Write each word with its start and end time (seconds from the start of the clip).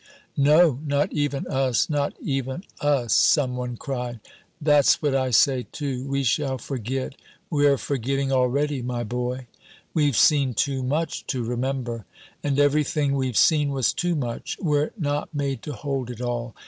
"No, 0.37 0.79
not 0.83 1.13
even 1.13 1.45
us, 1.45 1.87
not 1.87 2.15
even 2.19 2.63
us!" 2.79 3.13
some 3.13 3.55
one 3.55 3.77
cried. 3.77 4.19
"That's 4.59 4.99
what 4.99 5.13
I 5.13 5.29
say, 5.29 5.67
too. 5.71 6.07
We 6.07 6.23
shall 6.23 6.57
forget 6.57 7.13
we're 7.51 7.77
forgetting 7.77 8.31
already, 8.31 8.81
my 8.81 9.03
boy!" 9.03 9.45
"We've 9.93 10.17
seen 10.17 10.55
too 10.55 10.81
much 10.81 11.27
to 11.27 11.43
remember." 11.43 12.05
"And 12.43 12.57
everything 12.57 13.13
we've 13.13 13.37
seen 13.37 13.69
was 13.69 13.93
too 13.93 14.15
much. 14.15 14.57
We're 14.59 14.89
not 14.97 15.35
made 15.35 15.61
to 15.69 15.73
hold 15.73 16.09
it 16.09 16.19
all. 16.19 16.55